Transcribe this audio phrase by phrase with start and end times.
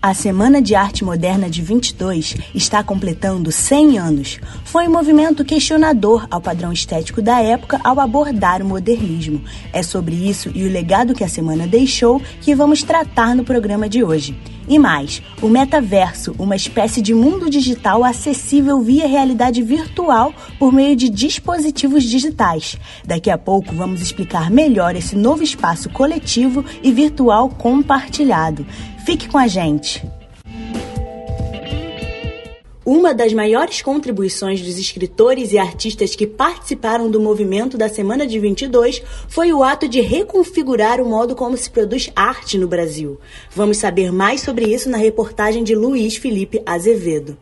[0.00, 4.38] A Semana de Arte Moderna de 22 está completando 100 anos.
[4.62, 9.42] Foi um movimento questionador ao padrão estético da época ao abordar o modernismo.
[9.72, 13.88] É sobre isso e o legado que a semana deixou que vamos tratar no programa
[13.88, 14.38] de hoje.
[14.68, 20.94] E mais, o metaverso, uma espécie de mundo digital acessível via realidade virtual por meio
[20.94, 22.78] de dispositivos digitais.
[23.04, 28.64] Daqui a pouco vamos explicar melhor esse novo espaço coletivo e virtual compartilhado.
[29.08, 30.04] Fique com a gente!
[32.84, 38.38] Uma das maiores contribuições dos escritores e artistas que participaram do movimento da Semana de
[38.38, 43.18] 22 foi o ato de reconfigurar o modo como se produz arte no Brasil.
[43.50, 47.38] Vamos saber mais sobre isso na reportagem de Luiz Felipe Azevedo.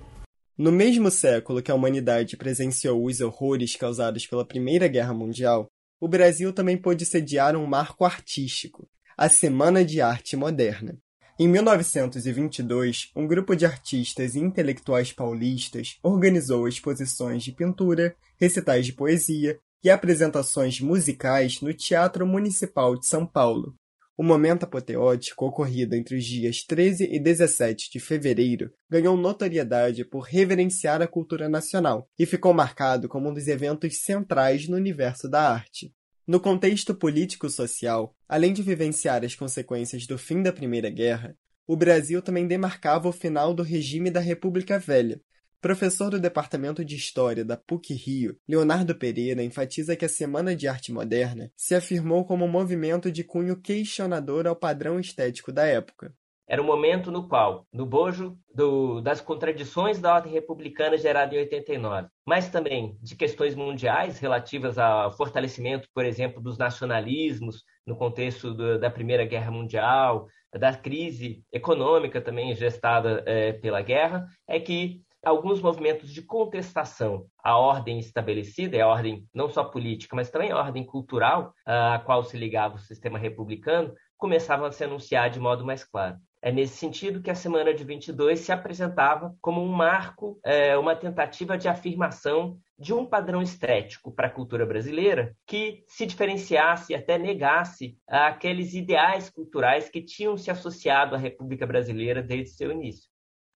[0.57, 5.67] No mesmo século que a humanidade presenciou os horrores causados pela Primeira Guerra Mundial,
[6.01, 8.89] o Brasil também pôde sediar um marco artístico,
[9.19, 10.97] a Semana de Arte Moderna.
[11.39, 18.95] Em 1922, um grupo de artistas e intelectuais paulistas organizou exposições de pintura, recitais de
[18.95, 23.75] poesia e apresentações musicais no Teatro Municipal de São Paulo.
[24.17, 30.21] O momento apoteótico, ocorrido entre os dias 13 e 17 de fevereiro, ganhou notoriedade por
[30.21, 35.53] reverenciar a cultura nacional e ficou marcado como um dos eventos centrais no universo da
[35.53, 35.93] arte.
[36.27, 42.21] No contexto político-social, além de vivenciar as consequências do fim da Primeira Guerra, o Brasil
[42.21, 45.21] também demarcava o final do regime da República Velha.
[45.61, 50.93] Professor do Departamento de História da PUC-Rio, Leonardo Pereira enfatiza que a Semana de Arte
[50.93, 56.13] Moderna se afirmou como um movimento de cunho questionador ao padrão estético da época.
[56.49, 61.39] Era um momento no qual, no bojo do, das contradições da ordem republicana gerada em
[61.39, 68.55] 89, mas também de questões mundiais relativas ao fortalecimento, por exemplo, dos nacionalismos no contexto
[68.55, 75.03] do, da Primeira Guerra Mundial, da crise econômica também gestada é, pela guerra, é que
[75.25, 80.57] alguns movimentos de contestação à ordem estabelecida, à ordem não só política, mas também à
[80.57, 85.65] ordem cultural, a qual se ligava o sistema republicano, começavam a se anunciar de modo
[85.65, 86.17] mais claro.
[86.43, 90.95] É nesse sentido que a Semana de 22 se apresentava como um marco, é, uma
[90.95, 96.97] tentativa de afirmação de um padrão estético para a cultura brasileira que se diferenciasse e
[96.97, 103.09] até negasse aqueles ideais culturais que tinham se associado à República Brasileira desde seu início.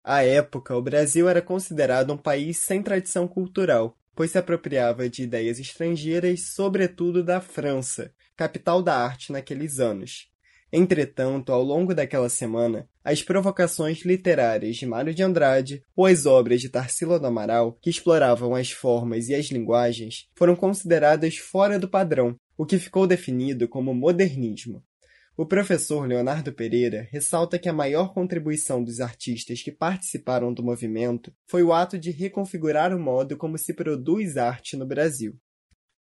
[0.03, 5.23] À época, o Brasil era considerado um país sem tradição cultural, pois se apropriava de
[5.23, 10.29] ideias estrangeiras, sobretudo da França, capital da arte naqueles anos.
[10.72, 16.62] Entretanto, ao longo daquela semana, as provocações literárias de Mário de Andrade ou as obras
[16.62, 21.90] de Tarsila do Amaral, que exploravam as formas e as linguagens, foram consideradas fora do
[21.90, 24.84] padrão, o que ficou definido como modernismo.
[25.35, 31.34] O professor Leonardo Pereira ressalta que a maior contribuição dos artistas que participaram do movimento
[31.47, 35.36] foi o ato de reconfigurar o modo como se produz arte no Brasil.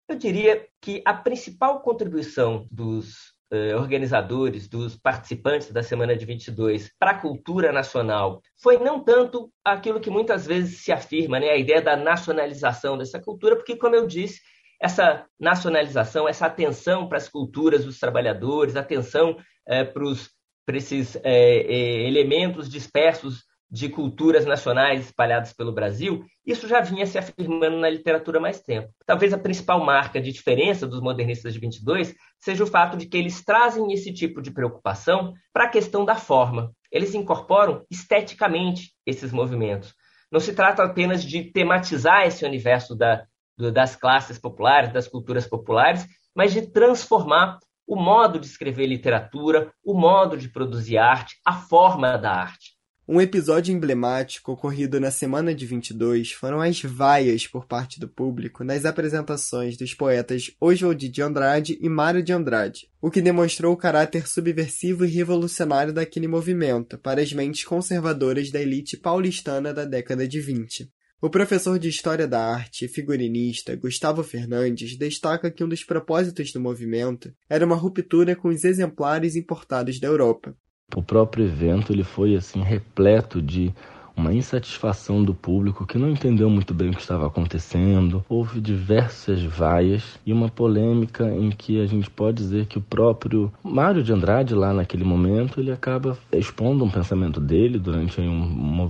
[0.08, 6.91] Eu diria que a principal contribuição dos eh, organizadores, dos participantes da Semana de 22
[6.99, 11.56] para a cultura nacional foi não tanto aquilo que muitas vezes se afirma, né, a
[11.56, 14.41] ideia da nacionalização dessa cultura, porque, como eu disse,
[14.81, 20.31] essa nacionalização, essa atenção para as culturas dos trabalhadores, atenção eh, para, os,
[20.66, 27.18] para esses eh, elementos dispersos de culturas nacionais espalhadas pelo Brasil, isso já vinha se
[27.18, 28.88] afirmando na literatura há mais tempo.
[29.04, 33.16] Talvez a principal marca de diferença dos modernistas de 22 seja o fato de que
[33.16, 36.70] eles trazem esse tipo de preocupação para a questão da forma.
[36.88, 39.92] Eles incorporam esteticamente esses movimentos.
[40.30, 43.24] Não se trata apenas de tematizar esse universo da,
[43.58, 49.72] do, das classes populares, das culturas populares, mas de transformar o modo de escrever literatura,
[49.84, 52.73] o modo de produzir arte, a forma da arte.
[53.06, 58.64] Um episódio emblemático ocorrido na semana de 22 foram as vaias por parte do público
[58.64, 63.76] nas apresentações dos poetas Oswald de Andrade e Mário de Andrade, o que demonstrou o
[63.76, 70.26] caráter subversivo e revolucionário daquele movimento para as mentes conservadoras da elite paulistana da década
[70.26, 70.90] de 20.
[71.20, 76.52] O professor de História da Arte e figurinista Gustavo Fernandes destaca que um dos propósitos
[76.52, 80.56] do movimento era uma ruptura com os exemplares importados da Europa,
[80.94, 83.75] o próprio evento ele foi assim repleto de
[84.16, 88.25] uma insatisfação do público que não entendeu muito bem o que estava acontecendo.
[88.28, 93.52] Houve diversas vaias e uma polêmica em que a gente pode dizer que o próprio
[93.62, 98.32] Mário de Andrade, lá naquele momento, ele acaba expondo um pensamento dele durante um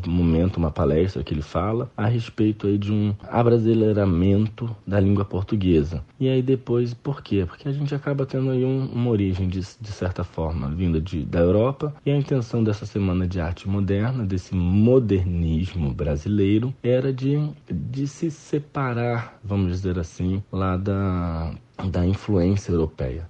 [0.07, 6.05] momento, uma palestra que ele fala a respeito aí de um abrasileiramento da língua portuguesa.
[6.21, 7.45] E aí depois, por quê?
[7.47, 11.25] Porque a gente acaba tendo aí um, uma origem, de, de certa forma, vinda de,
[11.25, 14.55] da Europa e a intenção dessa Semana de Arte Moderna, desse
[15.15, 17.37] modernismo brasileiro, era de,
[17.71, 21.55] de se separar, vamos dizer assim, lá da,
[21.91, 23.29] da influência europeia.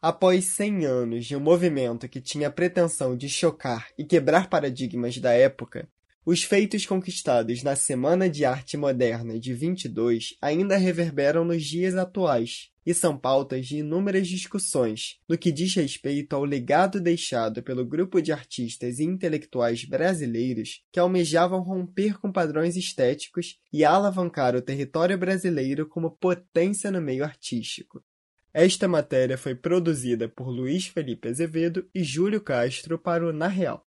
[0.00, 5.18] Após 100 anos de um movimento que tinha a pretensão de chocar e quebrar paradigmas
[5.18, 5.88] da época,
[6.24, 12.70] os feitos conquistados na Semana de Arte Moderna de 22 ainda reverberam nos dias atuais
[12.86, 18.22] e são pautas de inúmeras discussões no que diz respeito ao legado deixado pelo grupo
[18.22, 25.18] de artistas e intelectuais brasileiros que almejavam romper com padrões estéticos e alavancar o território
[25.18, 28.04] brasileiro como potência no meio artístico.
[28.58, 33.85] Esta matéria foi produzida por Luiz Felipe Azevedo e Júlio Castro para o Na Real.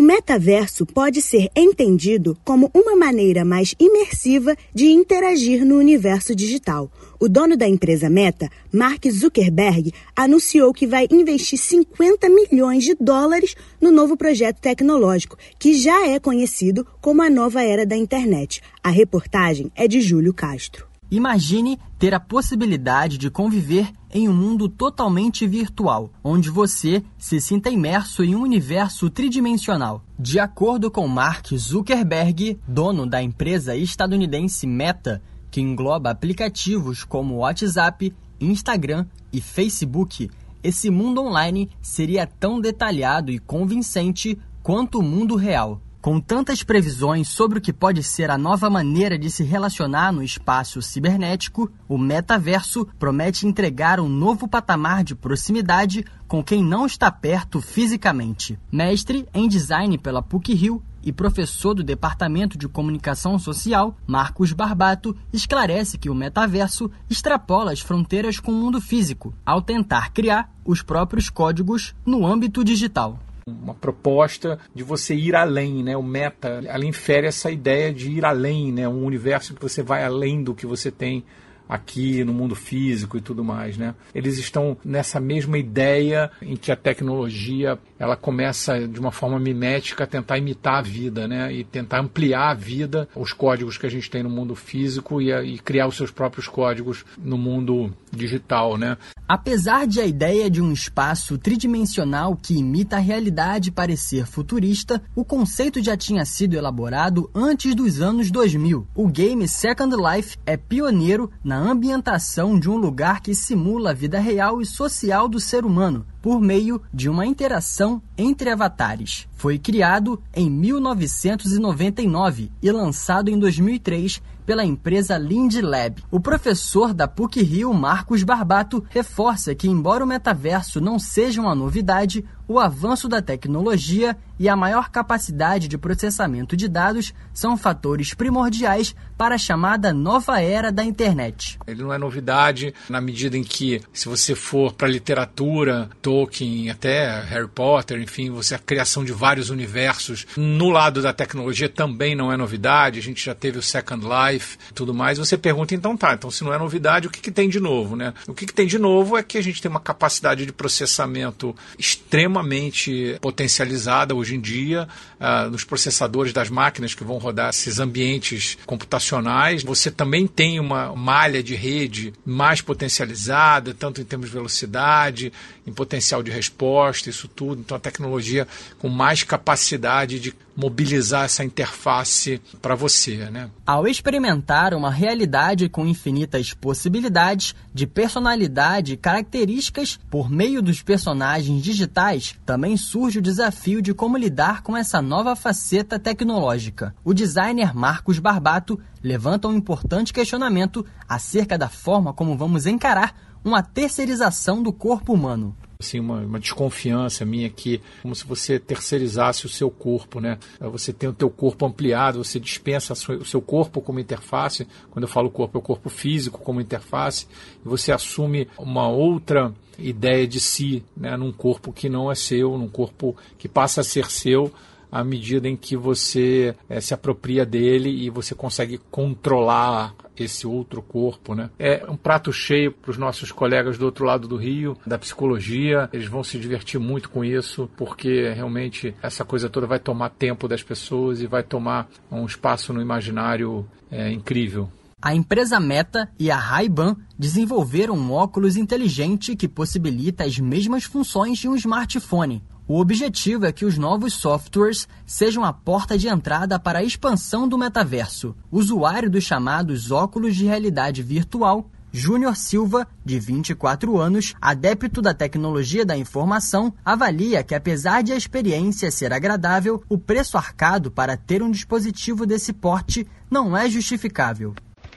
[0.00, 6.90] O metaverso pode ser entendido como uma maneira mais imersiva de interagir no universo digital.
[7.20, 13.54] O dono da empresa Meta, Mark Zuckerberg, anunciou que vai investir 50 milhões de dólares
[13.78, 18.62] no novo projeto tecnológico, que já é conhecido como a nova era da internet.
[18.82, 20.89] A reportagem é de Júlio Castro.
[21.10, 27.68] Imagine ter a possibilidade de conviver em um mundo totalmente virtual, onde você se sinta
[27.68, 30.04] imerso em um universo tridimensional.
[30.16, 35.20] De acordo com Mark Zuckerberg, dono da empresa estadunidense Meta,
[35.50, 40.30] que engloba aplicativos como WhatsApp, Instagram e Facebook,
[40.62, 45.80] esse mundo online seria tão detalhado e convincente quanto o mundo real.
[46.00, 50.22] Com tantas previsões sobre o que pode ser a nova maneira de se relacionar no
[50.22, 57.10] espaço cibernético, o metaverso promete entregar um novo patamar de proximidade com quem não está
[57.10, 58.58] perto fisicamente.
[58.72, 65.98] Mestre em design pela PUC-Rio e professor do Departamento de Comunicação Social, Marcos Barbato, esclarece
[65.98, 71.28] que o metaverso extrapola as fronteiras com o mundo físico, ao tentar criar os próprios
[71.28, 73.18] códigos no âmbito digital
[73.62, 75.96] uma proposta de você ir além, né?
[75.96, 78.88] O meta, ela infere essa ideia de ir além, né?
[78.88, 81.24] Um universo que você vai além do que você tem
[81.70, 83.94] aqui no mundo físico e tudo mais, né?
[84.12, 90.02] Eles estão nessa mesma ideia em que a tecnologia ela começa de uma forma mimética
[90.02, 91.52] a tentar imitar a vida, né?
[91.52, 95.30] E tentar ampliar a vida, os códigos que a gente tem no mundo físico e,
[95.30, 98.96] e criar os seus próprios códigos no mundo digital, né?
[99.28, 105.24] Apesar de a ideia de um espaço tridimensional que imita a realidade parecer futurista, o
[105.24, 108.88] conceito já tinha sido elaborado antes dos anos 2000.
[108.92, 114.18] O game Second Life é pioneiro na ambientação de um lugar que simula a vida
[114.18, 119.26] real e social do ser humano, por meio de uma interação entre avatares.
[119.36, 126.02] Foi criado em 1999 e lançado em 2003 pela empresa Lind Lab.
[126.10, 132.24] O professor da PUC-Rio, Marcos Barbato, reforça que, embora o metaverso não seja uma novidade,
[132.48, 138.92] o avanço da tecnologia e a maior capacidade de processamento de dados são fatores primordiais
[139.16, 141.56] para a chamada nova era da internet.
[141.64, 146.70] Ele não é novidade na medida em que, se você for para a literatura, Tolkien,
[146.70, 150.26] até Harry Potter, enfim, você a criação de vários universos.
[150.36, 152.98] No lado da tecnologia também não é novidade.
[152.98, 155.18] A gente já teve o Second Life, tudo mais.
[155.18, 157.94] Você pergunta então tá, então se não é novidade, o que, que tem de novo,
[157.94, 158.12] né?
[158.26, 161.54] O que, que tem de novo é que a gente tem uma capacidade de processamento
[161.78, 164.88] extremamente potencializada hoje em dia
[165.20, 169.62] uh, nos processadores das máquinas que vão rodar esses ambientes computacionais.
[169.62, 175.32] Você também tem uma malha de rede mais potencializada, tanto em termos de velocidade,
[175.64, 177.60] em potencial de resposta, isso tudo.
[177.60, 183.16] Então a tecnologia com mais capacidade de mobilizar essa interface para você.
[183.30, 183.50] Né?
[183.66, 191.62] Ao experimentar uma realidade com infinitas possibilidades de personalidade e características por meio dos personagens
[191.62, 196.94] digitais, também surge o desafio de como lidar com essa nova faceta tecnológica.
[197.04, 203.62] O designer Marcos Barbato levanta um importante questionamento acerca da forma como vamos encarar uma
[203.62, 205.56] terceirização do corpo humano.
[205.80, 210.38] Assim, uma, uma, desconfiança minha que como se você terceirizasse o seu corpo, né?
[210.60, 214.66] Você tem o teu corpo ampliado, você dispensa o seu corpo como interface.
[214.90, 217.26] Quando eu falo corpo, é o corpo físico como interface.
[217.64, 221.16] E você assume uma outra ideia de si, né?
[221.16, 224.52] Num corpo que não é seu, num corpo que passa a ser seu
[224.90, 230.82] à medida em que você é, se apropria dele e você consegue controlar esse outro
[230.82, 231.50] corpo, né?
[231.58, 235.88] É um prato cheio para os nossos colegas do outro lado do rio, da psicologia.
[235.92, 240.46] Eles vão se divertir muito com isso, porque realmente essa coisa toda vai tomar tempo
[240.46, 244.70] das pessoas e vai tomar um espaço no imaginário é, incrível.
[245.02, 251.38] A empresa Meta e a Ray-Ban desenvolveram um óculos inteligente que possibilita as mesmas funções
[251.38, 256.56] de um smartphone, o objetivo é que os novos softwares sejam a porta de entrada
[256.56, 258.32] para a expansão do metaverso.
[258.48, 265.84] Usuário dos chamados óculos de realidade virtual, Júnior Silva, de 24 anos, adepto da tecnologia
[265.84, 271.42] da informação, avalia que, apesar de a experiência ser agradável, o preço arcado para ter
[271.42, 274.54] um dispositivo desse porte não é justificável.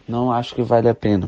[0.08, 1.28] Não acho que vale a pena.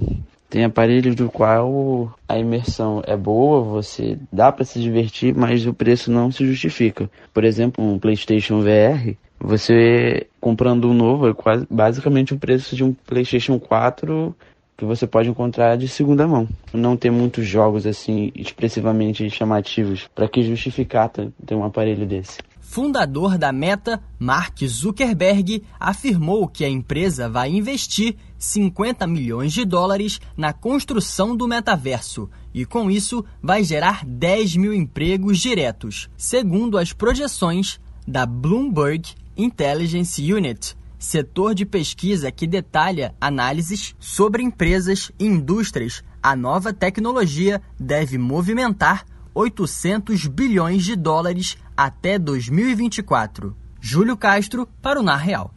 [0.56, 5.74] Tem aparelhos do qual a imersão é boa, você dá para se divertir, mas o
[5.74, 7.12] preço não se justifica.
[7.34, 12.86] Por exemplo, um PlayStation VR, você comprando um novo é quase basicamente o preço de
[12.86, 14.34] um PlayStation 4
[14.78, 16.48] que você pode encontrar de segunda mão.
[16.72, 23.38] Não tem muitos jogos assim expressivamente chamativos para que justificar ter um aparelho desse fundador
[23.38, 30.52] da Meta, Mark Zuckerberg, afirmou que a empresa vai investir 50 milhões de dólares na
[30.52, 37.80] construção do metaverso e, com isso, vai gerar 10 mil empregos diretos, segundo as projeções
[38.06, 46.04] da Bloomberg Intelligence Unit, setor de pesquisa que detalha análises sobre empresas e indústrias.
[46.22, 49.06] A nova tecnologia deve movimentar
[49.36, 53.56] 800 bilhões de dólares até 2024.
[53.82, 55.52] Júlio Castro para o Na Real.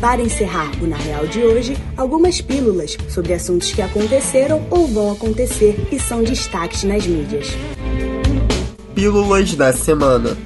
[0.00, 5.12] Para encerrar o Na Real de hoje, algumas pílulas sobre assuntos que aconteceram ou vão
[5.12, 7.48] acontecer e são destaques nas mídias.
[8.94, 10.36] Pílulas da semana.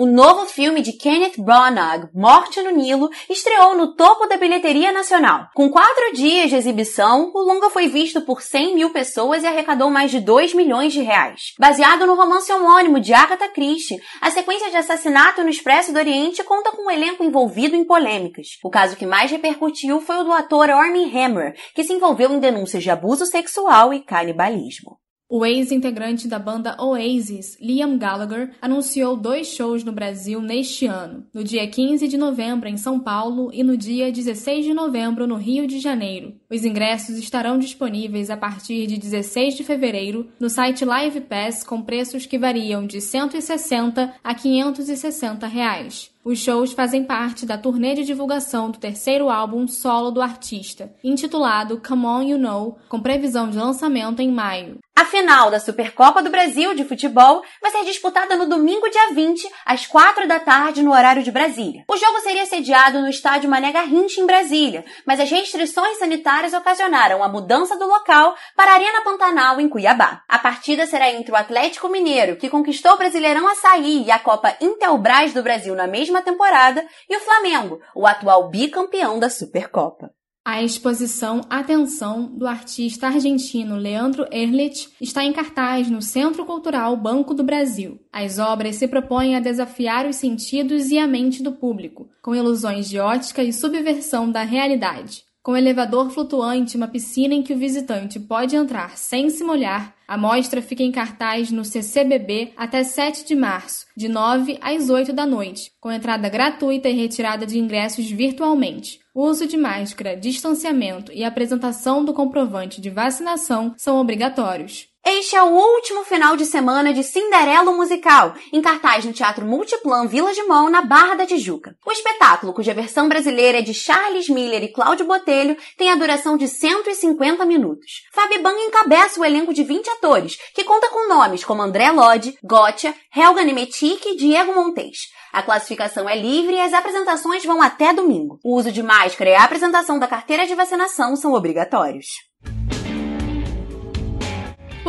[0.00, 5.48] O novo filme de Kenneth Branagh, Morte no Nilo, estreou no topo da bilheteria nacional.
[5.56, 9.90] Com quatro dias de exibição, o longa foi visto por 100 mil pessoas e arrecadou
[9.90, 11.52] mais de 2 milhões de reais.
[11.58, 16.44] Baseado no romance homônimo de Agatha Christie, a sequência de assassinato no Expresso do Oriente
[16.44, 18.50] conta com um elenco envolvido em polêmicas.
[18.62, 22.38] O caso que mais repercutiu foi o do ator Armie Hammer, que se envolveu em
[22.38, 24.96] denúncias de abuso sexual e canibalismo.
[25.30, 31.44] O ex-integrante da banda Oasis, Liam Gallagher, anunciou dois shows no Brasil neste ano, no
[31.44, 35.66] dia 15 de novembro em São Paulo e no dia 16 de novembro no Rio
[35.66, 36.34] de Janeiro.
[36.50, 41.82] Os ingressos estarão disponíveis a partir de 16 de fevereiro no site Live Pass com
[41.82, 46.10] preços que variam de 160 a 560 reais.
[46.24, 51.80] Os shows fazem parte da turnê de divulgação do terceiro álbum solo do artista, intitulado
[51.80, 54.78] Come On You Know, com previsão de lançamento em maio.
[54.98, 59.48] A final da Supercopa do Brasil de futebol vai ser disputada no domingo, dia 20,
[59.64, 61.84] às 4 da tarde, no horário de Brasília.
[61.88, 67.22] O jogo seria sediado no estádio Mané Garrincha, em Brasília, mas as restrições sanitárias ocasionaram
[67.22, 70.22] a mudança do local para a Arena Pantanal, em Cuiabá.
[70.28, 74.56] A partida será entre o Atlético Mineiro, que conquistou o Brasileirão Açaí e a Copa
[74.60, 80.10] Intelbras do Brasil na mesma temporada, e o Flamengo, o atual bicampeão da Supercopa.
[80.50, 87.34] A exposição Atenção do artista argentino Leandro Erlich está em cartaz no Centro Cultural Banco
[87.34, 88.00] do Brasil.
[88.10, 92.88] As obras se propõem a desafiar os sentidos e a mente do público, com ilusões
[92.88, 95.27] de ótica e subversão da realidade.
[95.48, 100.14] Com elevador flutuante uma piscina em que o visitante pode entrar sem se molhar, a
[100.18, 105.24] mostra fica em cartaz no CCBB até 7 de março, de 9 às 8 da
[105.24, 109.00] noite, com entrada gratuita e retirada de ingressos virtualmente.
[109.14, 114.86] O uso de máscara, distanciamento e apresentação do comprovante de vacinação são obrigatórios.
[115.10, 120.06] Este é o último final de semana de Cinderela Musical, em cartaz no Teatro Multiplan
[120.06, 121.74] Vila de Mão, na Barra da Tijuca.
[121.86, 126.36] O espetáculo, cuja versão brasileira é de Charles Miller e Cláudio Botelho, tem a duração
[126.36, 128.02] de 150 minutos.
[128.12, 132.36] Fabi Bang encabeça o elenco de 20 atores, que conta com nomes como André Lodge,
[132.44, 135.08] Gotcha, Helga Nemetic e Diego Montes.
[135.32, 138.38] A classificação é livre e as apresentações vão até domingo.
[138.44, 142.27] O uso de máscara e a apresentação da carteira de vacinação são obrigatórios.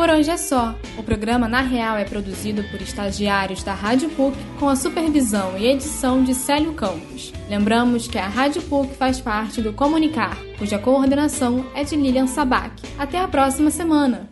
[0.00, 0.74] Por hoje é só.
[0.96, 5.66] O programa Na Real é produzido por estagiários da Rádio PUC com a supervisão e
[5.66, 7.34] edição de Célio Campos.
[7.50, 12.82] Lembramos que a Rádio PUC faz parte do Comunicar, cuja coordenação é de Lilian Sabac.
[12.98, 14.29] Até a próxima semana!